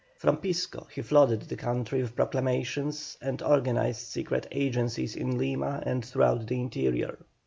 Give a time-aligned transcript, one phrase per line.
[0.15, 6.03] From Pisco he flooded the country with proclamations, and organized secret agencies in Lima and
[6.03, 7.19] throughout the interior.